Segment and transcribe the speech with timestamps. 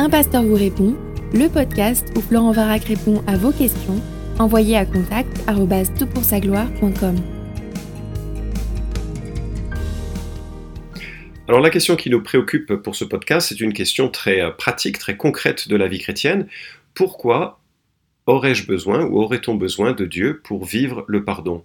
[0.00, 0.96] Un pasteur vous répond,
[1.34, 4.00] le podcast où Florent Varac répond à vos questions,
[4.38, 5.28] envoyez à contact
[6.40, 7.16] gloire.com
[11.46, 14.98] Alors la question qui nous préoccupe pour ce podcast, c'est une question très euh, pratique,
[14.98, 16.48] très concrète de la vie chrétienne.
[16.94, 17.60] Pourquoi
[18.24, 21.62] aurais-je besoin ou aurait-on besoin de Dieu pour vivre le pardon?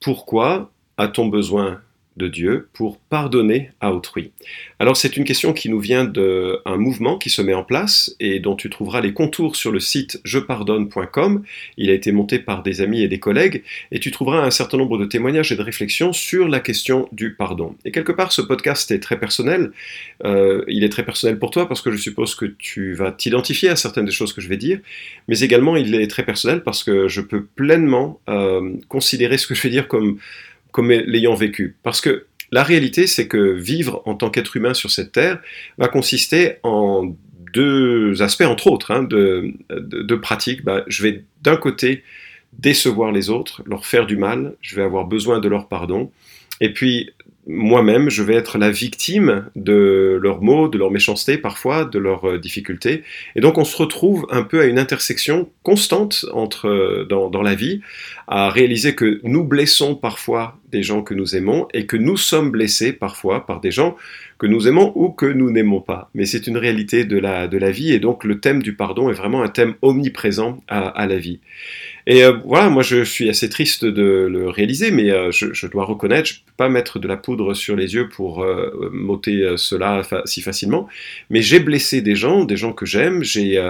[0.00, 1.80] Pourquoi a-t-on besoin
[2.16, 4.32] de Dieu pour pardonner à autrui
[4.78, 8.40] Alors c'est une question qui nous vient d'un mouvement qui se met en place et
[8.40, 11.42] dont tu trouveras les contours sur le site jepardonne.com.
[11.76, 14.76] Il a été monté par des amis et des collègues et tu trouveras un certain
[14.76, 17.74] nombre de témoignages et de réflexions sur la question du pardon.
[17.84, 19.72] Et quelque part ce podcast est très personnel.
[20.24, 23.68] Euh, il est très personnel pour toi parce que je suppose que tu vas t'identifier
[23.68, 24.80] à certaines des choses que je vais dire,
[25.28, 29.54] mais également il est très personnel parce que je peux pleinement euh, considérer ce que
[29.54, 30.18] je vais dire comme
[30.72, 31.76] comme l'ayant vécu.
[31.82, 35.40] Parce que la réalité, c'est que vivre en tant qu'être humain sur cette terre
[35.78, 37.14] va consister en
[37.54, 40.64] deux aspects, entre autres, hein, de, de, pratique.
[40.64, 42.02] Bah, je vais d'un côté
[42.58, 46.10] décevoir les autres, leur faire du mal, je vais avoir besoin de leur pardon.
[46.60, 47.10] Et puis,
[47.46, 52.28] moi-même, je vais être la victime de leurs maux, de leur méchanceté parfois, de leurs
[52.28, 53.02] euh, difficultés.
[53.34, 57.54] Et donc on se retrouve un peu à une intersection constante entre, euh, dans, la
[57.54, 57.80] vie,
[58.28, 62.50] à réaliser que nous blessons parfois des gens que nous aimons et que nous sommes
[62.50, 63.96] blessés parfois par des gens
[64.42, 66.10] que nous aimons ou que nous n'aimons pas.
[66.14, 69.08] Mais c'est une réalité de la, de la vie et donc le thème du pardon
[69.08, 71.38] est vraiment un thème omniprésent à, la vie.
[72.08, 75.84] Et euh, voilà, moi je suis assez triste de le réaliser, mais euh, je, dois
[75.84, 79.42] reconnaître, je ne peux pas mettre de la poudre sur les yeux pour euh, m'ôter
[79.42, 80.88] euh, cela si facilement,
[81.30, 83.62] mais j'ai blessé des gens, des gens que j'aime, j'ai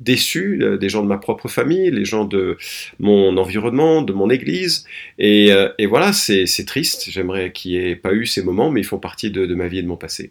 [0.00, 2.56] déçu des gens de ma propre famille, les gens de
[2.98, 4.86] mon environnement, de mon église,
[5.18, 5.52] et
[5.86, 9.30] voilà, c'est triste, j'aimerais qu'il n'y ait pas eu ces moments, mais ils font partie
[9.30, 10.30] de, de ma vie et de mon passé.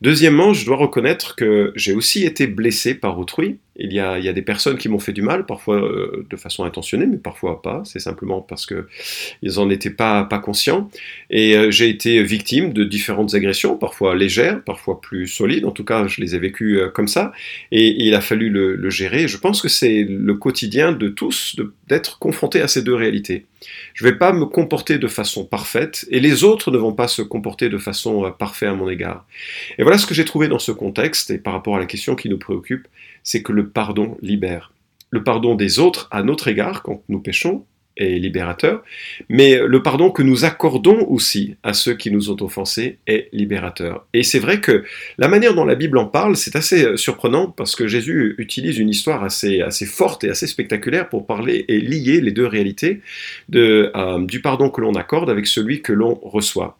[0.00, 4.42] Deuxièmement, je dois reconnaître que j'ai aussi été blessé par autrui, il y, a, des
[4.42, 7.82] personnes qui m'ont fait du mal, parfois euh, de façon intentionnée, mais parfois pas.
[7.84, 8.88] C'est simplement parce que
[9.42, 10.90] ils en étaient pas pas conscients.
[11.30, 15.64] Et euh, j'ai été victime de différentes agressions, parfois légères, parfois plus solides.
[15.64, 17.32] En tout cas, je les ai vécues euh, comme ça.
[17.70, 19.28] Et, et, il a fallu le, le gérer.
[19.28, 21.56] Je pense que c'est le quotidien de tous
[21.86, 23.46] d'être confronté à ces deux réalités.
[23.94, 27.08] Je ne vais pas me comporter de façon parfaite, et les autres ne vont pas
[27.08, 29.26] se comporter de façon parfaite à mon égard.
[29.78, 32.14] Et voilà ce que j'ai trouvé dans ce contexte, et par rapport à la question
[32.14, 32.86] qui nous préoccupe,
[33.28, 34.72] c'est que le pardon libère.
[35.10, 37.66] Le pardon des autres à notre égard quand nous péchons
[37.98, 38.82] est libérateur,
[39.28, 44.06] mais le pardon que nous accordons aussi à ceux qui nous ont offensés est libérateur.
[44.14, 44.82] Et c'est vrai que
[45.18, 48.78] la manière dont la Bible en parle, c'est assez euh, surprenant parce que Jésus utilise
[48.78, 53.02] une histoire assez, assez forte et assez spectaculaire pour parler et lier les deux réalités
[53.54, 56.78] euh, du pardon que l'on accorde avec celui que l'on reçoit.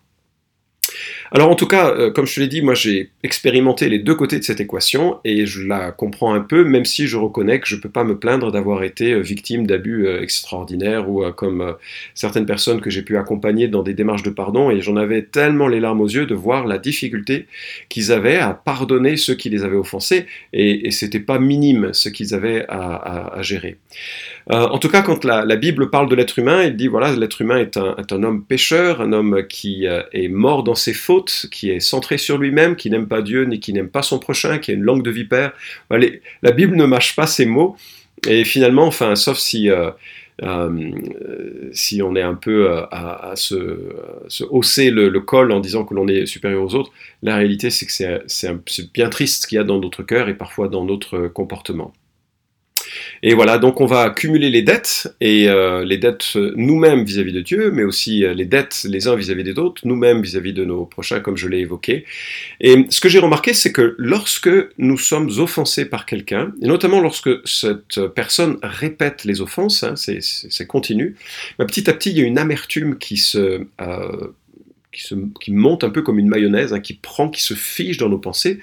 [1.31, 4.15] Alors en tout cas, euh, comme je te l'ai dit, moi j'ai expérimenté les deux
[4.15, 7.69] côtés de cette équation et je la comprends un peu, même si je reconnais que
[7.69, 11.75] je ne peux pas me plaindre d'avoir été euh, victime d'abus euh, extraordinaires ou comme
[12.15, 15.69] certaines personnes que j'ai pu accompagner dans des démarches de pardon et j'en avais tellement
[15.69, 17.47] les larmes aux yeux de voir la difficulté
[17.89, 22.09] qu'ils avaient à pardonner ceux qui les avaient offensés et, et c'était pas minime ce
[22.09, 23.77] qu'ils avaient à, gérer.
[24.49, 27.41] en tout cas, quand la, la Bible parle de l'être humain, il dit voilà, l'être
[27.41, 31.18] humain est un, est un, homme pécheur, un homme qui est mort dans ses fautes
[31.51, 34.59] qui est centré sur lui-même, qui n'aime pas Dieu ni qui n'aime pas son prochain,
[34.59, 35.53] qui a une langue de vipère.
[35.91, 37.77] la Bible ne mâche pas ces mots.
[38.27, 39.91] Et finalement, enfin, sauf si, euh,
[40.43, 40.91] euh,
[41.73, 43.79] si on est un peu euh, à, se,
[44.51, 46.93] hausser le, col en disant que l'on est supérieur aux autres,
[47.23, 50.35] la réalité c'est que c'est bien triste ce qu'il y a dans notre cœur et
[50.35, 51.93] parfois dans notre comportement.
[53.23, 57.41] Et voilà, donc on va cumuler les dettes, et euh, les dettes nous-mêmes vis-à-vis de
[57.41, 60.85] Dieu, mais aussi euh, les dettes les uns vis-à-vis des autres, nous-mêmes vis-à-vis de nos
[60.85, 62.05] prochains, comme je l'ai évoqué.
[62.61, 67.01] Et ce que j'ai remarqué, c'est que lorsque nous sommes offensés par quelqu'un, et notamment
[67.01, 71.17] lorsque cette personne répète les offenses, hein, c'est continu,
[71.59, 72.79] bah, petit à petit, il y a une amertume.
[72.79, 74.33] Euh,
[74.91, 77.99] qui, se, qui, monte un peu comme une mayonnaise, hein, qui prend, qui se fige
[77.99, 78.59] dans nos pensées.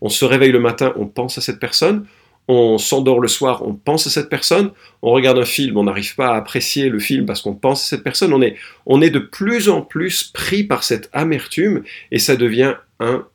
[0.00, 2.06] On se réveille le matin, on pense à cette personne,
[2.50, 4.70] on s'endort le soir, on pense à cette personne,
[5.02, 7.88] on regarde un film, on n'arrive pas à apprécier le film parce qu'on pense à
[7.88, 8.56] cette personne, on est,
[8.86, 13.26] on est de plus en plus pris par cette amertume et ça devient un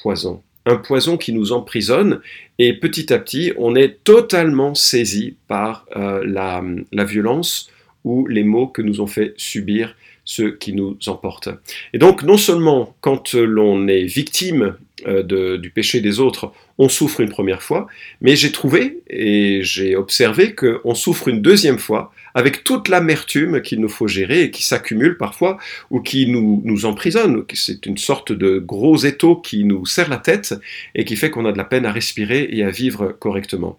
[0.00, 0.42] poison.
[0.66, 2.20] Un poison qui nous emprisonne
[2.58, 6.62] et petit à petit, on est totalement saisi par euh, la,
[6.92, 7.70] la violence
[8.04, 9.94] ou les maux que nous ont fait subir
[10.24, 11.50] ceux qui nous emportent.
[11.92, 14.76] Et donc, non seulement quand l'on est victime
[15.06, 17.86] euh, du péché des autres, on souffre une première fois,
[18.20, 23.80] mais j'ai trouvé et j'ai observé qu'on souffre une deuxième fois avec toute l'amertume qu'il
[23.80, 25.58] nous faut gérer et qui s'accumule parfois
[25.90, 27.44] ou qui nous, nous emprisonne.
[27.52, 30.54] C'est une sorte de gros étau qui nous serre la tête
[30.94, 33.78] et qui fait qu'on a de la peine à respirer et à vivre correctement.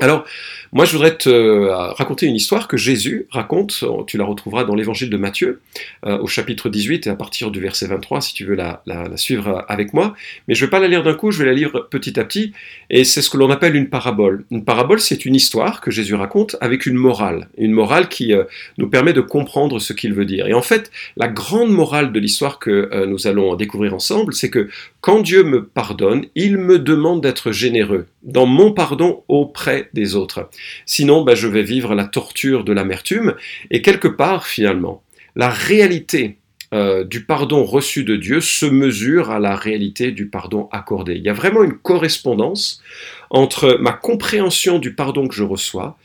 [0.00, 0.24] Alors,
[0.72, 4.74] moi, je voudrais te euh, raconter une histoire que Jésus raconte, tu la retrouveras dans
[4.74, 5.60] l'évangile de Matthieu,
[6.04, 8.82] euh, au chapitre 18 et à partir du verset 23, si tu veux la,
[9.14, 10.16] suivre avec moi.
[10.48, 12.24] Mais je ne vais pas la lire d'un coup, je vais la lire petit à
[12.24, 12.52] petit,
[12.90, 14.44] et c'est ce que l'on appelle une parabole.
[14.50, 18.42] Une parabole, c'est une histoire que Jésus raconte avec une morale, une morale qui euh,
[18.78, 20.48] nous permet de comprendre ce qu'il veut dire.
[20.48, 24.68] Et en fait, la grande morale de l'histoire que nous allons découvrir ensemble, c'est que
[25.00, 30.48] quand Dieu me pardonne, il me demande d'être généreux dans mon pardon auprès des autres.
[30.86, 33.34] Sinon, ben, je vais vivre la torture de l'amertume.
[33.70, 35.02] Et quelque part, finalement,
[35.36, 36.36] la réalité
[36.72, 41.14] euh, du pardon reçu de Dieu se mesure à la réalité du pardon accordé.
[41.14, 42.82] Il y a vraiment une correspondance
[43.30, 45.96] entre ma compréhension du pardon que je reçois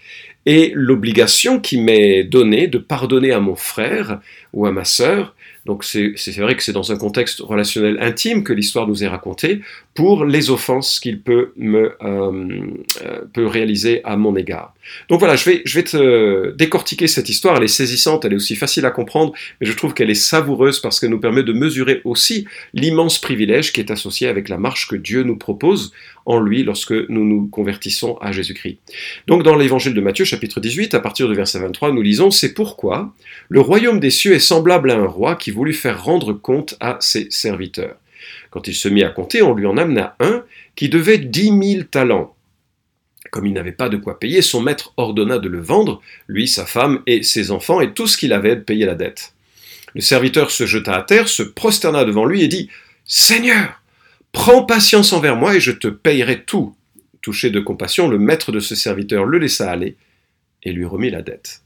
[0.45, 4.19] et l'obligation qui m'est donnée de pardonner à mon frère
[4.53, 5.35] ou à ma sœur
[5.69, 9.61] donc c'est vrai que c'est dans un contexte relationnel intime que l'histoire nous est racontée
[9.93, 12.71] pour les offenses qu'il peut me euh,
[13.05, 14.73] euh, peut réaliser à mon égard.
[15.09, 17.57] Donc voilà, je vais, je vais te décortiquer cette histoire.
[17.57, 19.31] Elle est saisissante, elle est aussi facile à comprendre,
[19.61, 23.71] mais je trouve qu'elle est savoureuse parce qu'elle nous permet de mesurer aussi l'immense privilège
[23.71, 25.93] qui est associé avec la marche que Dieu nous propose
[26.37, 28.77] lui lorsque nous nous convertissons à Jésus-Christ.
[29.27, 32.53] Donc dans l'évangile de Matthieu chapitre 18, à partir du verset 23, nous lisons C'est
[32.53, 33.13] pourquoi
[33.49, 36.97] le royaume des cieux est semblable à un roi qui voulut faire rendre compte à
[36.99, 37.95] ses serviteurs.
[38.51, 40.43] Quand il se mit à compter, on lui en amena un
[40.75, 42.35] qui devait dix mille talents.
[43.31, 46.65] Comme il n'avait pas de quoi payer, son maître ordonna de le vendre, lui, sa
[46.65, 49.33] femme et ses enfants, et tout ce qu'il avait de payer la dette.
[49.93, 52.69] Le serviteur se jeta à terre, se prosterna devant lui et dit
[53.05, 53.78] Seigneur,
[54.31, 56.75] prends patience envers moi et je te payerai tout.
[57.21, 59.97] Touché de compassion, le maître de ce serviteur le laissa aller
[60.63, 61.63] et lui remit la dette.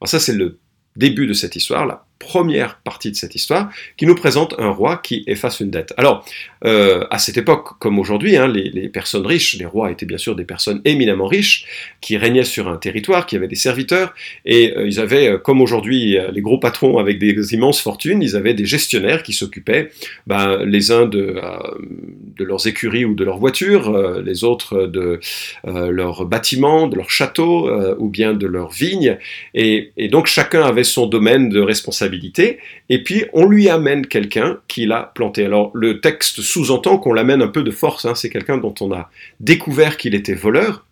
[0.00, 0.58] Alors ça, c'est le
[0.96, 4.96] début de cette histoire, la première partie de cette histoire, qui nous présente un roi
[4.96, 5.92] qui efface une dette.
[5.96, 6.24] Alors,
[6.64, 10.34] euh, à cette époque, comme aujourd'hui, hein, les, personnes riches, les rois étaient bien sûr
[10.34, 11.66] des personnes éminemment riches,
[12.00, 14.14] qui régnaient sur un territoire, qui avaient des serviteurs,
[14.44, 18.34] et euh, ils avaient, euh, comme aujourd'hui les gros patrons avec des immenses fortunes, ils
[18.36, 19.90] avaient des gestionnaires qui s'occupaient,
[20.26, 21.40] ben, les uns de,
[22.36, 25.20] de leurs écuries ou de leurs voitures, les autres de
[25.64, 29.18] leurs bâtiments, de leurs châteaux, ou bien de leurs vignes,
[29.54, 34.86] et, donc chacun avait son domaine de responsabilité, et puis on lui amène quelqu'un qui
[34.86, 35.44] l'a planté.
[35.44, 38.14] Alors le texte sous-entend qu'on l'amène un peu de force, hein.
[38.14, 39.10] c'est quelqu'un dont on a
[39.40, 40.86] découvert qu'il était voleur,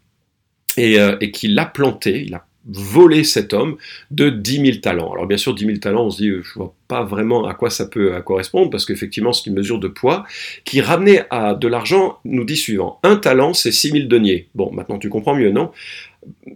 [0.76, 3.76] et, euh, et qu'il l'a planté, il a volé cet homme
[4.10, 5.12] de 10 000 talents.
[5.12, 7.54] Alors bien sûr, 10 000 talents, on se dit, euh, je vois pas vraiment à
[7.54, 10.24] quoi ça peut correspondre, parce qu'effectivement, c'est une mesure de poids
[10.64, 12.98] qui, ramenée à de l'argent, nous dit suivant.
[13.02, 14.48] Un talent, c'est 6 000 deniers.
[14.54, 15.70] Bon, maintenant tu comprends mieux, non?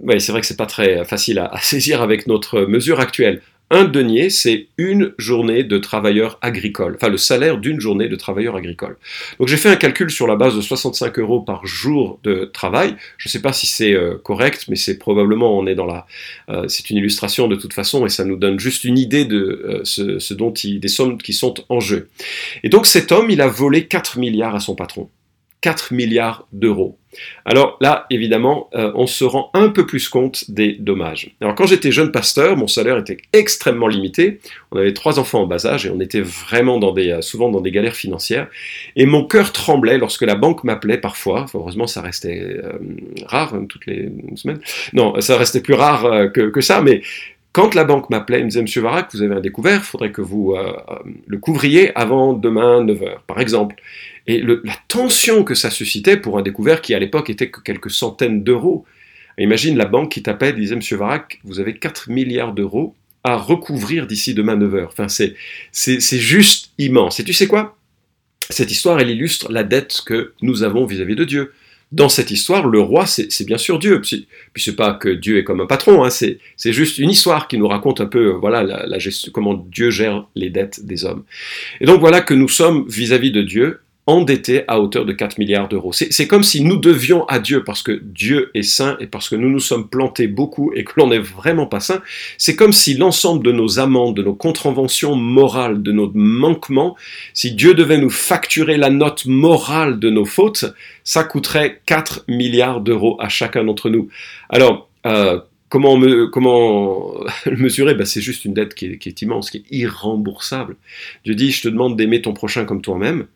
[0.00, 3.42] Oui, c'est vrai que c'est pas très facile à saisir avec notre mesure actuelle.
[3.70, 8.56] Un denier, c'est une journée de travailleur agricole, enfin le salaire d'une journée de travailleur
[8.56, 8.96] agricole.
[9.38, 12.96] Donc j'ai fait un calcul sur la base de 65 euros par jour de travail.
[13.18, 16.06] Je ne sais pas si c'est euh, correct, mais c'est probablement, on est dans la,
[16.48, 19.36] euh, c'est une illustration de toute façon et ça nous donne juste une idée de
[19.38, 22.08] euh, ce, dont il, des sommes qui sont en jeu.
[22.64, 25.10] Et donc cet homme, il a volé 4 milliards à son patron.
[25.60, 26.98] 4 milliards d'euros.
[27.44, 31.34] Alors là, évidemment, euh, on se rend un peu plus compte des dommages.
[31.40, 34.40] Alors quand j'étais jeune pasteur, mon salaire était extrêmement limité.
[34.70, 37.48] On avait trois enfants en bas âge et on était vraiment dans des, euh, souvent
[37.50, 38.48] dans des galères financières.
[38.94, 41.46] Et mon cœur tremblait lorsque la banque m'appelait parfois.
[41.54, 42.78] heureusement, ça restait euh,
[43.26, 44.60] rare hein, toutes les semaines.
[44.92, 47.02] Non, ça restait plus rare que, que ça, mais
[47.58, 50.12] quand la banque m'appelait, elle me disait Monsieur Varac, vous avez un découvert, il faudrait
[50.12, 50.54] que vous
[51.26, 53.74] le couvriez avant demain 9h, par exemple.
[54.28, 57.90] Et la tension que ça suscitait pour un découvert qui à l'époque était que quelques
[57.90, 58.84] centaines d'euros.
[59.38, 64.06] Imagine la banque qui t'appelle disait Monsieur Varac, vous avez 4 milliards d'euros à recouvrir
[64.06, 64.86] d'ici demain 9h.
[64.86, 65.34] Enfin, c'est,
[66.20, 67.18] juste immense.
[67.18, 67.76] Et tu sais quoi?
[68.50, 71.52] Cette histoire, elle illustre la dette que nous avons vis-à-vis de Dieu.
[71.90, 74.00] Dans cette histoire, le roi, c'est bien sûr Dieu.
[74.02, 74.26] Puis
[74.56, 76.38] c'est pas que Dieu est comme un patron, hein, c'est
[76.72, 80.50] juste une histoire qui nous raconte un peu voilà la, gestion, comment Dieu gère les
[80.50, 81.24] dettes des hommes.
[81.80, 85.12] Et donc voilà que nous sommes vis à -vis de Dieu endetté à hauteur de
[85.12, 85.92] 4 milliards d'euros.
[85.92, 89.36] C'est comme si nous devions à Dieu, parce que Dieu est saint et parce que
[89.36, 92.00] nous nous sommes plantés beaucoup et que l'on n'est vraiment pas saint,
[92.38, 96.96] c'est comme si l'ensemble de nos amendes, de nos contraventions morales, de nos manquements,
[97.34, 100.64] si Dieu devait nous facturer la note morale de nos fautes,
[101.04, 104.08] ça coûterait 4 milliards d'euros à chacun d'entre nous.
[104.48, 105.38] Alors, euh,
[105.70, 107.12] Comment, me, comment
[107.44, 107.92] le mesurer?
[107.94, 110.76] Ben, C'est juste une dette qui est immense, qui est irremboursable.
[111.26, 113.26] Dieu dit, je te demande d'aimer ton prochain comme toi-même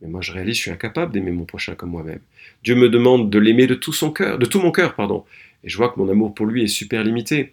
[0.00, 2.20] Mais moi, je réalise, je suis incapable d'aimer mon prochain comme moi-même.
[2.62, 5.24] Dieu me demande de l'aimer de tout son cœur, de tout mon cœur, pardon.
[5.64, 7.52] Et je vois que mon amour pour lui est super limité.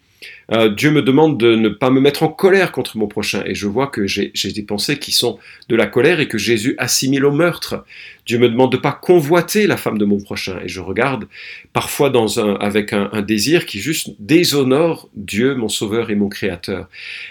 [0.52, 3.44] Euh, Dieu me demande de ne pas me mettre en colère contre mon prochain.
[3.46, 5.40] Et je vois que j'ai des pensées qui sont
[5.70, 7.84] de la colère et que Jésus assimile au meurtre.
[8.26, 10.60] Dieu me demande de ne pas convoiter la femme de mon prochain.
[10.64, 11.28] Et je regarde
[11.74, 12.12] parfois
[12.60, 16.88] avec un, désir qui juste déshonore Dieu, mon sauveur et mon créateur.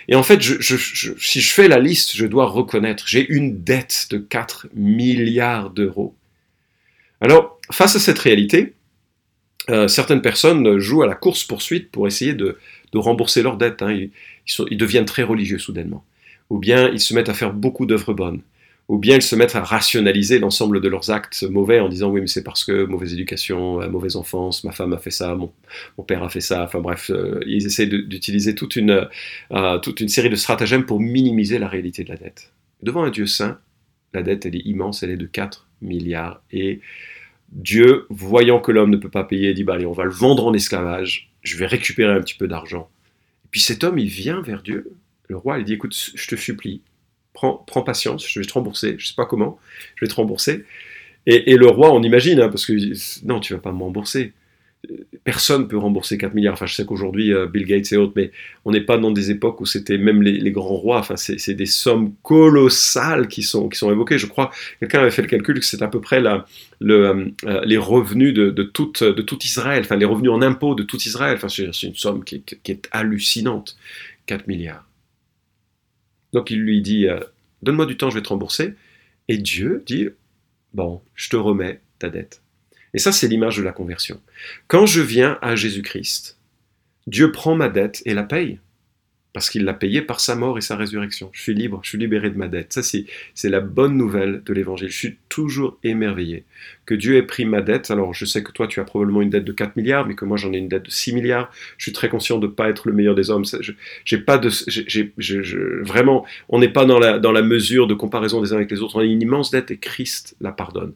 [0.09, 4.19] Et en fait, si je fais la liste, je dois reconnaître, j'ai une dette de
[4.19, 6.15] 4 milliards d'euros.
[7.21, 8.75] Alors, face à cette réalité,
[9.71, 12.59] euh, certaines personnes jouent à la course-poursuite pour essayer de,
[12.99, 13.83] rembourser leurs dettes.
[13.83, 14.09] Hein.
[14.71, 16.05] Ils, deviennent très religieux soudainement.
[16.51, 18.41] Ou bien ils se mettent à faire beaucoup d'œuvres bonnes.
[18.89, 22.21] Ou bien ils se mettent à rationaliser l'ensemble de leurs actes mauvais en disant oui
[22.21, 25.51] mais c'est parce que mauvaise éducation, euh, mauvaise enfance, ma femme a fait ça, mon,
[26.07, 26.65] père a fait ça.
[26.65, 29.09] Enfin bref, euh, ils essaient d'utiliser toute une,
[29.83, 32.53] toute une série de stratagèmes pour minimiser la réalité de la dette.
[32.83, 33.59] Devant un Dieu saint,
[34.13, 36.43] la dette elle est immense, elle est de 4 milliards.
[36.53, 36.81] Et
[37.53, 40.47] Dieu, voyant que l'homme ne peut pas payer, dit bah, allez, on va le vendre
[40.47, 42.91] en esclavage, je vais récupérer un petit peu d'argent.
[43.45, 44.91] Et puis cet homme, il vient vers Dieu.
[45.29, 46.83] Le roi, il dit écoute, je te supplie,
[47.33, 48.97] prends, patience, je vais te rembourser.
[48.99, 49.61] Je ne sais pas comment,
[49.95, 50.65] je vais te rembourser.
[51.27, 52.75] Et, le roi, on imagine, hein, parce que
[53.27, 54.35] non, tu vas pas me rembourser
[55.25, 56.55] personne peut rembourser 4 milliards.
[56.55, 58.31] Enfin, je sais qu'aujourd'hui, euh, Bill Gates et autres, mais
[58.65, 60.99] on n'est pas dans des époques où c'était même les, grands rois.
[60.99, 64.19] Enfin, c'est des sommes colossales qui sont, qui sont évoquées.
[64.19, 64.51] Je crois,
[64.81, 66.45] quelqu'un avait fait le calcul que c'est à peu près le,
[66.91, 70.83] euh, les revenus de, de, tout, de tout Israël, enfin, les revenus en impôts de
[70.83, 71.37] tout Israël.
[71.37, 73.77] Enfin, c'est une somme qui est, hallucinante.
[74.27, 74.89] 4 milliards.
[76.33, 77.21] Donc, il lui dit, euh,
[77.63, 78.75] donne-moi du temps, je vais te rembourser.
[79.29, 80.09] Et Dieu dit,
[80.73, 82.44] bon, je te remets ta dette.
[82.95, 84.21] Et ça, c'est l'image de la conversion.
[84.69, 86.39] Quand je viens à Jésus-Christ,
[87.07, 88.59] Dieu prend ma dette et la paye
[89.35, 91.29] parce qu'il l'a payé par sa mort et sa résurrection.
[91.33, 92.73] Je suis libre, je suis libéré de ma dette.
[92.73, 94.89] Ça, c'est la bonne nouvelle de l'Évangile.
[94.89, 96.45] Je suis toujours émerveillé
[96.87, 97.91] que Dieu ait pris ma dette.
[97.91, 100.25] Alors, je sais que toi, tu as probablement une dette de 4 milliards, mais que
[100.25, 101.51] moi, j'en ai une dette de 6 milliards.
[101.79, 103.45] Je suis très conscient de ne pas être le meilleur des hommes.
[104.05, 104.51] J'ai pas de,
[105.83, 108.83] vraiment, on n'est pas dans la, dans la mesure de comparaison des uns avec les
[108.83, 108.95] autres.
[108.95, 110.93] On a une immense dette et Christ la pardonne.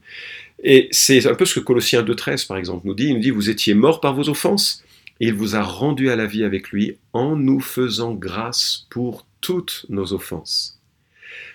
[0.63, 3.07] Et c'est un peu ce que Colossiens 2.13, par exemple, nous dit.
[3.07, 4.83] Il nous dit, vous étiez morts par vos offenses
[5.21, 9.27] et il vous a rendu à la vie avec lui en nous faisant grâce pour
[9.41, 10.81] toutes nos offenses.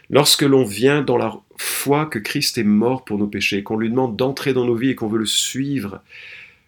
[0.09, 3.89] Lorsque l'on vient dans la foi que Christ est mort pour nos péchés, qu'on lui
[3.89, 6.01] demande d'entrer dans nos vies et qu'on veut le suivre,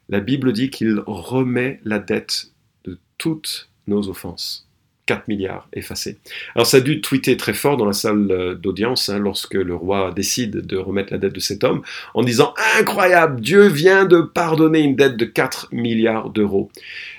[0.09, 2.51] la Bible dit qu'il remet la dette
[2.85, 4.64] de toutes nos offenses.
[5.05, 6.17] 4 milliards effacés.
[6.55, 9.75] Alors ça a dû tweeter très fort dans la salle euh, d'audience hein, lorsque le
[9.75, 11.83] roi décide de remettre la dette de cet homme
[12.13, 16.71] en disant incroyable, Dieu vient de pardonner une dette de 4 milliards d'euros.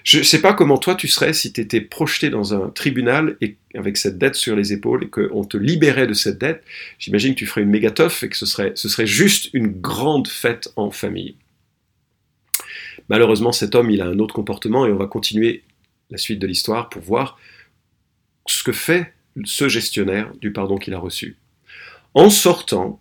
[0.02, 3.36] Je ne sais pas comment toi tu serais si tu étais projeté dans un tribunal
[3.40, 6.64] et avec cette dette sur les épaules et qu'on te libérait de cette dette.
[6.98, 10.28] J'imagine que tu ferais une méga et que ce serait, ce serait juste une grande
[10.28, 11.36] fête en famille.
[13.08, 15.62] Malheureusement, cet homme, il a un autre comportement et on va continuer
[16.10, 17.38] la suite de l'histoire pour voir
[18.50, 19.12] ce que fait
[19.44, 21.36] ce gestionnaire du pardon qu'il a reçu.
[22.14, 23.00] En sortant,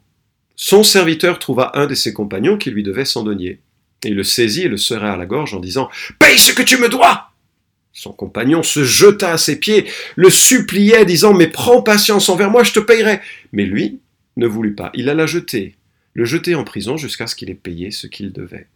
[0.56, 3.60] son serviteur trouva un de ses compagnons qui lui devait 100 deniers.
[4.04, 6.62] Et il le saisit et le serra à la gorge en disant Paye ce que
[6.62, 7.32] tu me dois
[7.94, 9.86] Son compagnon se jeta à ses pieds,
[10.16, 13.20] le suppliait, disant Mais prends patience envers moi, je te payerai.
[13.52, 14.00] Mais lui
[14.38, 14.92] ne voulut pas.
[14.94, 15.76] Il alla jeter,
[16.14, 18.68] le jeter en prison jusqu'à ce qu'il ait payé ce qu'il devait.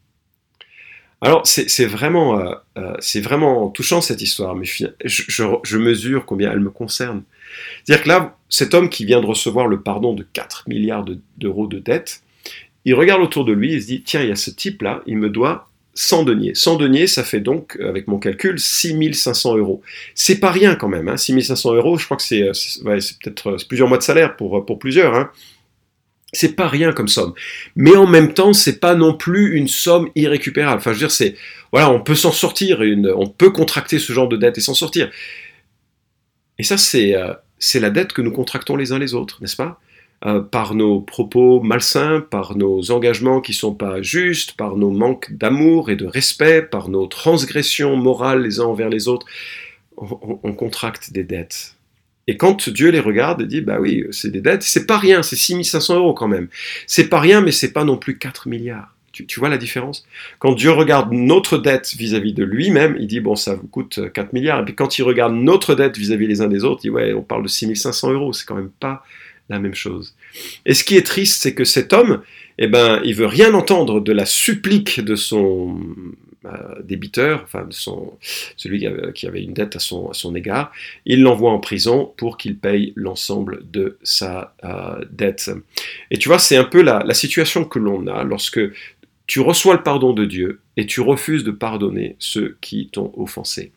[1.22, 6.70] Alors, c'est vraiment, euh, euh, vraiment touchant cette histoire, mais je, mesure combien elle me
[6.70, 7.24] concerne.
[7.84, 11.06] C'est-à-dire que là, cet homme qui vient de recevoir le pardon de 4 milliards
[11.38, 12.22] d'euros de, dette,
[12.86, 15.18] il regarde autour de lui et se dit Tiens, il y a ce type-là, il
[15.18, 16.56] me doit 100 deniers.
[16.56, 19.82] 100 deniers, ça fait donc, avec mon calcul, 6500 euros.
[20.16, 22.44] C'est pas rien quand même, hein, 6500 euros, je crois que c'est
[22.84, 25.16] ouais, peut-être plusieurs mois de salaire pour, pour plusieurs.
[25.16, 25.30] Hein.
[26.32, 27.34] C'est pas rien comme somme.
[27.76, 30.78] Mais en même temps, c'est pas non plus une somme irrécupérable.
[30.78, 31.36] Enfin, je veux dire, c'est,
[31.72, 32.82] voilà, on peut s'en sortir,
[33.16, 35.10] on peut contracter ce genre de dette et s'en sortir.
[36.60, 37.34] Et ça, c'est, euh,
[37.76, 39.80] la dette que nous contractons les uns les autres, n'est-ce pas?
[40.26, 45.32] Euh, Par nos propos malsains, par nos engagements qui sont pas justes, par nos manques
[45.32, 49.26] d'amour et de respect, par nos transgressions morales les uns envers les autres,
[49.98, 51.79] on contracte des dettes.
[52.30, 55.24] Et quand Dieu les regarde et dit, bah oui, c'est des dettes, c'est pas rien,
[55.24, 56.48] c'est 6500 euros quand même.
[56.86, 58.94] C'est pas rien, mais c'est pas non plus 4 milliards.
[59.12, 60.06] Tu, vois la différence?
[60.38, 64.32] Quand Dieu regarde notre dette vis-à-vis de lui-même, il dit, bon, ça vous coûte 4
[64.34, 64.60] milliards.
[64.60, 67.14] Et puis quand il regarde notre dette vis-à-vis les uns des autres, il dit, ouais,
[67.16, 69.04] on parle de 6500 euros, c'est quand même pas
[69.50, 70.14] la même chose.
[70.68, 72.22] Et ce qui est triste, c'est que cet homme,
[72.60, 75.80] eh ben, il veut rien entendre de la supplique de son
[76.84, 78.14] débiteur, enfin son,
[78.56, 80.72] celui qui avait, une dette à son, égard,
[81.06, 84.54] il l'envoie en prison pour qu'il paye l'ensemble de sa
[85.12, 85.52] dette.
[86.12, 88.62] Et tu vois, c'est un peu la, la situation que l'on a lorsque
[89.30, 93.72] tu reçois le pardon de Dieu et tu refuses de pardonner ceux qui t'ont offensé.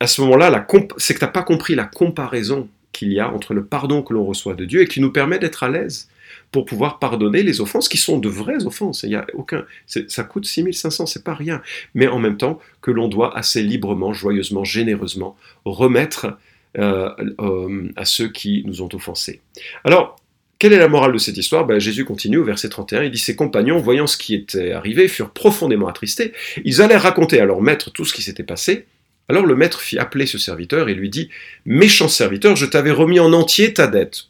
[0.00, 3.52] À ce moment-là, c'est que tu n'as pas compris la comparaison qu'il y a entre
[3.52, 6.08] le pardon que l'on reçoit de Dieu et qui nous permet d'être à l'aise
[6.56, 9.02] pour pouvoir pardonner les offenses qui sont de vraies offenses.
[9.02, 11.60] Il y a aucun, ça coûte 6500, c'est pas rien.
[11.94, 15.36] Mais en même temps que l'on doit assez librement, joyeusement, généreusement
[15.66, 16.38] remettre
[16.78, 17.10] euh,
[17.42, 19.42] euh, à ceux qui nous ont offensés.
[19.84, 20.18] Alors,
[20.58, 21.66] quelle est la morale de cette histoire?
[21.66, 25.08] Ben, Jésus continue au verset 31, il dit Ses compagnons, voyant ce qui était arrivé,
[25.08, 26.32] furent profondément attristés.
[26.64, 28.86] Ils allèrent raconter à leur maître tout ce qui s'était passé.
[29.28, 31.30] Alors le maître fit appeler ce serviteur et lui dit
[31.64, 34.26] Méchant serviteur, je t'avais remis en entier ta dette,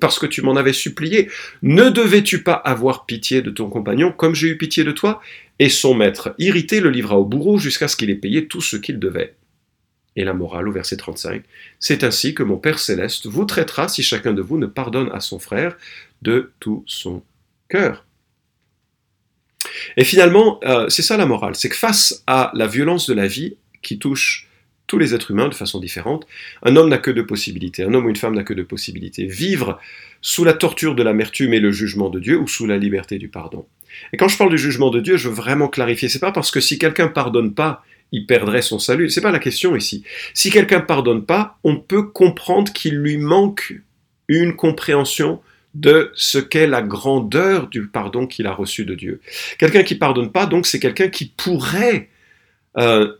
[0.00, 1.30] parce que tu m'en avais supplié.
[1.62, 5.20] Ne devais-tu pas avoir pitié de ton compagnon comme j'ai eu pitié de toi?
[5.60, 8.76] Et son maître, irrité, le livra au bourreau jusqu'à ce qu'il ait payé tout ce
[8.76, 9.34] qu'il devait.
[10.16, 11.42] Et la morale au verset 35,
[11.78, 15.20] c'est ainsi que mon Père céleste vous traitera si chacun de vous ne pardonne à
[15.20, 15.76] son frère
[16.22, 17.22] de tout son
[17.68, 18.04] cœur.
[19.96, 23.28] Et finalement, euh, c'est ça la morale, c'est que face à la violence de la
[23.28, 24.48] vie qui touche
[24.86, 26.26] tous les êtres humains de façon différente,
[26.62, 29.26] un homme n'a que deux possibilités, un homme ou une femme n'a que deux possibilités,
[29.26, 29.78] vivre
[30.22, 33.28] sous la torture de l'amertume et le jugement de Dieu ou sous la liberté du
[33.28, 33.66] pardon.
[34.12, 36.50] Et quand je parle du jugement de Dieu, je veux vraiment clarifier, c'est pas parce
[36.50, 39.10] que si quelqu'un pardonne pas, il perdrait son salut.
[39.10, 40.02] C'est pas la question ici.
[40.32, 43.74] Si quelqu'un pardonne pas, on peut comprendre qu'il lui manque
[44.28, 45.40] une compréhension
[45.74, 49.20] de ce qu'est la grandeur du pardon qu'il a reçu de Dieu.
[49.58, 52.08] Quelqu'un qui pardonne pas, donc, c'est quelqu'un qui pourrait
[52.78, 53.12] euh,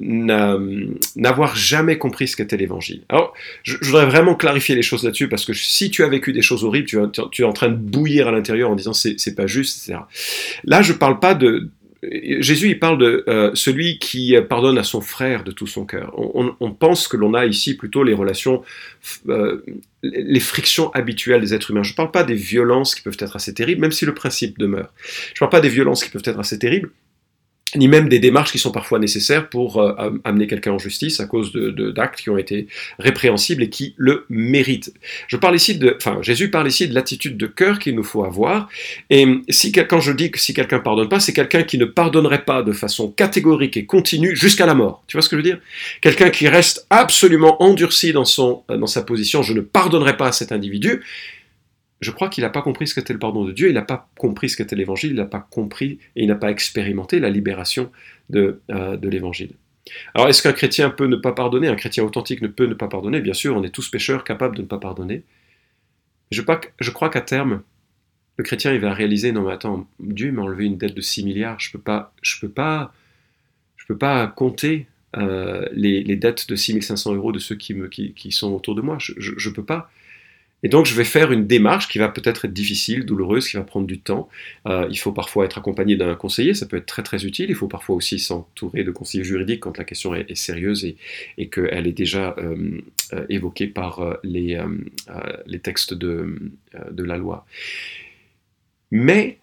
[1.16, 3.02] n'avoir jamais compris ce qu'était l'évangile.
[3.08, 6.42] Alors, je, voudrais vraiment clarifier les choses là-dessus parce que si tu as vécu des
[6.42, 6.98] choses horribles, tu,
[7.42, 10.04] es en train de bouillir à l'intérieur en disant c'est pas juste, etc.
[10.64, 11.70] Là, je parle pas de,
[12.02, 16.14] Jésus, il parle de euh, celui qui pardonne à son frère de tout son cœur.
[16.16, 18.62] On, pense que l'on a ici plutôt les relations,
[19.28, 19.64] euh,
[20.04, 21.82] les frictions habituelles des êtres humains.
[21.82, 24.58] Je ne parle pas des violences qui peuvent être assez terribles, même si le principe
[24.58, 24.92] demeure.
[25.04, 26.90] Je ne parle pas des violences qui peuvent être assez terribles,
[27.76, 29.92] ni même des démarches qui sont parfois nécessaires pour euh,
[30.24, 32.66] amener quelqu'un en justice à cause de, d'actes qui ont été
[32.98, 34.94] répréhensibles et qui le méritent.
[35.26, 38.24] Je parle ici de, enfin, Jésus parle ici de l'attitude de cœur qu'il nous faut
[38.24, 38.68] avoir.
[39.10, 42.44] Et si quand je dis que si quelqu'un pardonne pas, c'est quelqu'un qui ne pardonnerait
[42.44, 45.04] pas de façon catégorique et continue jusqu'à la mort.
[45.06, 45.60] Tu vois ce que je veux dire?
[46.00, 49.42] Quelqu'un qui reste absolument endurci dans son dans sa position.
[49.42, 51.02] Je ne pardonnerai pas à cet individu
[52.00, 54.08] je crois qu'il n'a pas compris ce qu'était le pardon de Dieu, il n'a pas
[54.16, 57.90] compris ce qu'était l'évangile, il n'a pas compris et il n'a pas expérimenté la libération
[58.30, 59.52] de, euh, de l'évangile.
[60.14, 61.68] Alors, est-ce qu'un chrétien peut ne pas pardonner?
[61.68, 63.20] Un chrétien authentique ne peut ne pas pardonner?
[63.20, 65.22] Bien sûr, on est tous pécheurs capables de ne pas pardonner.
[66.30, 67.62] Je, crois qu'à terme,
[68.36, 71.24] le chrétien il va réaliser non mais attends, Dieu m'a enlevé une dette de 6
[71.24, 71.80] milliards, je peux
[72.20, 72.92] je peux pas,
[73.76, 77.88] je peux pas compter euh, les, les, dettes de 6500 euros de ceux qui, me,
[77.88, 78.98] qui, qui sont autour de moi.
[79.00, 79.90] Je, je, peux pas.
[80.62, 83.62] Et donc je vais faire une démarche qui va peut-être être difficile, douloureuse, qui va
[83.62, 84.28] prendre du temps.
[84.66, 87.46] Euh, il faut parfois être accompagné d'un conseiller, ça peut être très très utile.
[87.48, 90.96] Il faut parfois aussi s'entourer de conseillers juridiques quand la question est, sérieuse et,
[91.36, 92.80] et qu'elle est déjà euh,
[93.12, 94.58] euh, évoquée par les,
[95.62, 96.52] textes de,
[96.96, 97.46] la loi.
[98.90, 99.38] Mais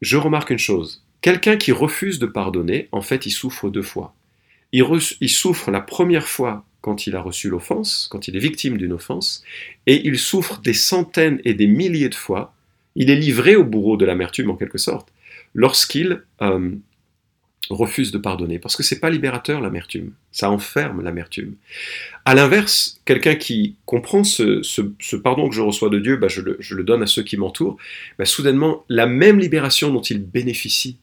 [0.00, 4.14] je remarque une chose, quelqu'un qui refuse de pardonner, en fait, il souffre deux fois.
[4.72, 8.92] Il souffre la première fois quand il a reçu l'offense, quand il est victime d'une
[8.92, 9.42] offense,
[9.86, 12.54] et il souffre des centaines et des milliers de fois,
[12.94, 15.08] il est livré au bourreau de l'amertume en quelque sorte,
[15.54, 16.72] lorsqu'il euh,
[17.70, 21.54] refuse de pardonner, parce que c'est pas libérateur l'amertume, ça enferme l'amertume.
[22.26, 24.60] À l'inverse, quelqu'un qui comprend ce,
[25.16, 27.78] pardon que je reçois de Dieu, bah, je, le, donne à ceux qui m'entourent,
[28.18, 30.98] bah, soudainement, la même libération dont il bénéficie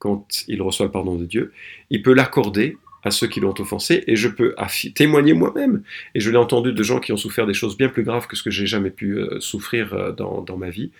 [0.00, 1.52] quand il reçoit le pardon de Dieu,
[1.90, 4.54] il peut l'accorder à ceux qui l'ont offensé, et je peux
[4.94, 5.82] témoigner moi-même,
[6.14, 8.36] et je l'ai entendu de gens qui ont souffert des choses bien plus graves que
[8.36, 10.90] ce que j'ai jamais pu euh, souffrir euh, dans, ma vie,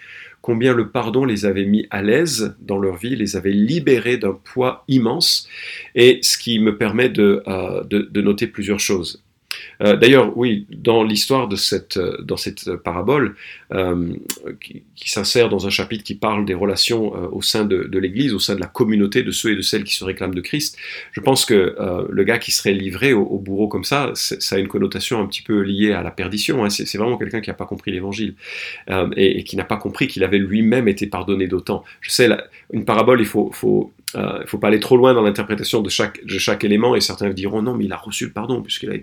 [0.40, 4.32] combien le pardon les avait mis à l'aise dans leur vie, les avait libérés d'un
[4.32, 5.48] poids immense,
[5.94, 7.82] et ce qui me permet de, euh,
[8.14, 9.22] noter plusieurs choses.
[9.82, 13.34] Euh, d'ailleurs, oui, dans l'histoire de cette, euh, dans cette parabole,
[13.72, 14.12] euh,
[14.60, 18.54] qui, s'insère dans un chapitre qui parle des relations au sein de, l'Église, au sein
[18.54, 20.76] de la communauté de ceux et de celles qui se réclament de Christ,
[21.12, 21.74] je pense que
[22.08, 25.42] le gars qui serait livré au, bourreau comme ça, ça a une connotation un petit
[25.42, 26.64] peu liée à la perdition.
[26.64, 26.70] Hein.
[26.70, 28.34] C'est vraiment quelqu'un qui n'a pas compris l'Évangile
[29.16, 31.82] et, qui n'a pas compris qu'il avait lui-même été pardonné d'autant.
[32.02, 32.28] Je sais,
[32.72, 36.24] une parabole, il faut, faut il faut pas aller trop loin dans l'interprétation de chaque,
[36.24, 38.94] de chaque élément, et certains diront non, mais il a reçu le pardon, puisqu'il a...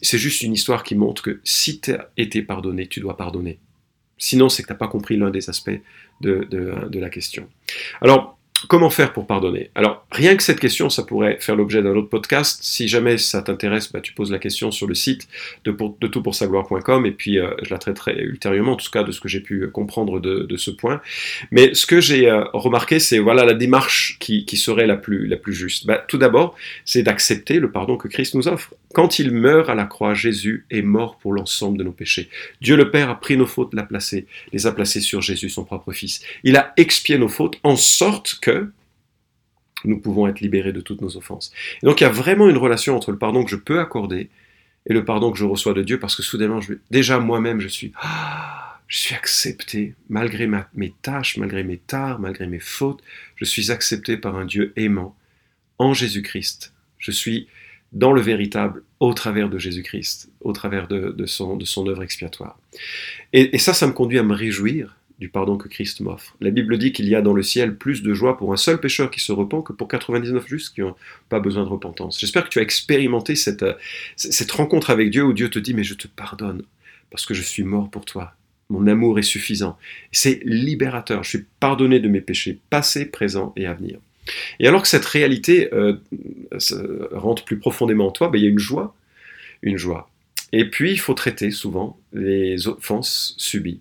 [0.00, 3.58] C'est juste une histoire qui montre que si tu as été pardonné, tu dois pardonner.
[4.18, 5.80] Sinon, c'est que tu n'as pas compris l'un des aspects
[6.20, 7.48] de, de, de, la question.
[8.00, 9.70] Alors, comment faire pour pardonner?
[9.74, 12.60] Alors, rien que cette question, ça pourrait faire l'objet d'un autre podcast.
[12.62, 15.28] Si jamais ça t'intéresse, bah, tu poses la question sur le site
[15.64, 19.20] de, de toutpoursagloire.com et puis euh, je la traiterai ultérieurement, en tout cas de ce
[19.20, 21.00] que j'ai pu comprendre de, ce point.
[21.50, 25.36] Mais ce que j'ai euh, remarqué, c'est voilà la démarche qui, serait la plus, la
[25.36, 25.86] plus juste.
[25.86, 28.74] Bah, tout d'abord, c'est d'accepter le pardon que Christ nous offre.
[28.94, 32.28] Quand il meurt à la croix, Jésus est mort pour l'ensemble de nos péchés.
[32.60, 33.72] Dieu le Père a pris nos fautes,
[34.52, 36.22] les a placées sur Jésus, son propre Fils.
[36.44, 38.50] Il a expié nos fautes en sorte que
[39.84, 41.52] nous pouvons être libérés de toutes nos offenses.
[41.82, 44.30] Et donc il y a vraiment une relation entre le pardon que je peux accorder
[44.86, 47.68] et le pardon que je reçois de Dieu, parce que soudainement, je, déjà moi-même, je
[47.68, 53.02] suis, ah, je suis accepté, malgré mes tâches, malgré mes tares, malgré mes fautes,
[53.36, 55.16] je suis accepté par un Dieu aimant
[55.78, 56.74] en Jésus-Christ.
[56.98, 57.48] Je suis
[57.92, 62.58] dans le véritable au travers de Jésus-Christ, au travers de, son, œuvre expiatoire.
[63.32, 66.34] Et, et ça, ça me conduit à me réjouir du pardon que Christ m'offre.
[66.40, 68.80] La Bible dit qu'il y a dans le ciel plus de joie pour un seul
[68.80, 70.96] pécheur qui se repent que pour 99 justes qui n'ont
[71.28, 72.18] pas besoin de repentance.
[72.18, 73.74] J'espère que tu as expérimenté cette, euh,
[74.16, 76.64] cette rencontre avec Dieu où Dieu te dit mais je te pardonne
[77.08, 78.34] parce que je suis mort pour toi.
[78.68, 79.78] Mon amour est suffisant.
[80.10, 81.22] C'est libérateur.
[81.22, 84.00] Je suis pardonné de mes péchés passés, présents et à venir.
[84.58, 85.98] Et alors que cette réalité euh,
[87.12, 88.96] rentre plus profondément en toi, ben, il y a une joie.
[89.62, 90.10] Une joie.
[90.52, 93.80] Et puis, il faut traiter souvent les offenses subies.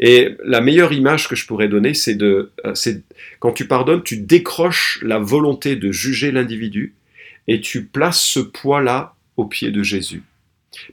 [0.00, 3.02] Et la meilleure image que je pourrais donner, c'est de, euh, c'est
[3.38, 6.94] quand tu pardonnes, tu décroches la volonté de juger l'individu
[7.48, 10.22] et tu places ce poids-là au pied de Jésus.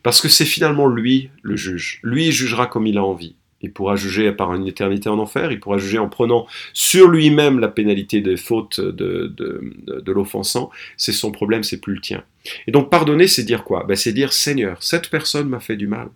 [0.04, 2.00] Parce que c'est finalement lui le juge.
[2.04, 3.36] Lui jugera comme il a envie.
[3.62, 7.60] Il pourra juger par une éternité en enfer, il pourra juger en prenant sur lui-même
[7.60, 10.70] la pénalité des fautes de, de, l'offensant.
[10.98, 12.24] C'est son problème, c'est plus le tien.
[12.68, 13.84] Et donc pardonner, c'est dire quoi?
[13.84, 16.08] Ben, C'est dire Seigneur, cette personne m'a fait du mal,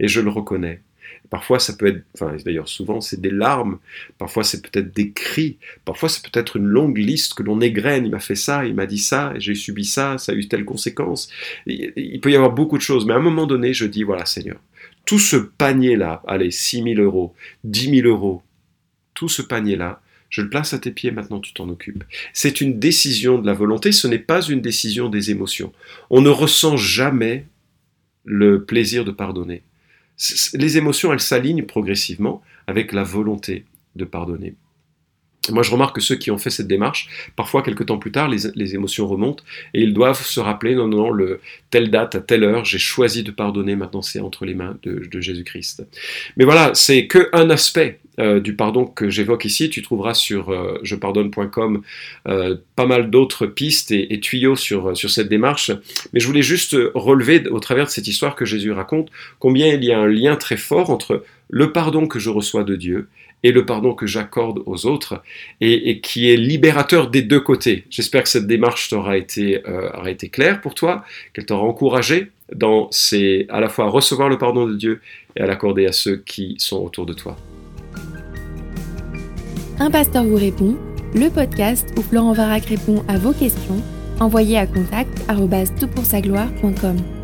[0.00, 0.80] et je le reconnais.
[1.30, 3.78] Parfois, ça peut être, enfin, d'ailleurs, souvent, c'est des larmes.
[4.18, 5.58] Parfois, c'est peut-être des cris.
[5.84, 8.04] Parfois, c'est peut-être une longue liste que l'on égrène.
[8.04, 10.64] Il m'a fait ça, il m'a dit ça, j'ai subi ça, ça a eu telle
[10.64, 11.30] conséquence.
[11.66, 13.06] Il peut y avoir beaucoup de choses.
[13.06, 14.58] Mais à un moment donné, je dis, voilà, Seigneur,
[15.10, 18.44] tout ce panier-là, allez, 6 000 euros, 10 000 euros,
[19.12, 22.04] tout ce panier-là, je le place à tes pieds, maintenant tu t'en occupes.
[22.32, 25.72] C'est une décision de la volonté, ce n'est pas une décision des émotions.
[26.10, 27.44] On ne ressent jamais
[28.24, 29.64] le plaisir de pardonner
[30.54, 33.64] les émotions, elles s'alignent progressivement avec la volonté
[33.96, 34.54] de pardonner.
[35.48, 38.28] Moi, je remarque que ceux qui ont fait cette démarche, parfois, quelques temps plus tard,
[38.28, 42.44] les, émotions remontent et ils doivent se rappeler, non, non, le, telle date, à telle
[42.44, 45.86] heure, j'ai choisi de pardonner, maintenant c'est entre les mains de, Jésus-Christ.
[46.36, 49.70] Mais voilà, c'est qu'un aspect euh, du pardon que j'évoque ici.
[49.70, 51.82] Tu trouveras sur euh, jepardonne.com
[52.28, 55.70] euh, pas mal d'autres pistes et, tuyaux sur, sur cette démarche.
[56.12, 59.82] Mais je voulais juste relever, au travers de cette histoire que Jésus raconte, combien il
[59.84, 63.08] y a un lien très fort entre le pardon que je reçois de Dieu
[63.42, 65.22] et le pardon que j'accorde aux autres,
[65.60, 67.84] et, qui est libérateur des deux côtés.
[67.90, 72.88] J'espère que cette démarche t'aura été, euh, été claire pour toi, qu'elle t'aura encouragé dans
[72.90, 75.00] ces, à la fois à recevoir le pardon de Dieu
[75.36, 77.36] et à l'accorder à ceux qui sont autour de toi.
[79.78, 80.76] Un pasteur vous répond,
[81.14, 83.82] le podcast où Florent Varac répond à vos questions,
[84.20, 85.24] envoyez à contact
[86.22, 87.19] gloire.com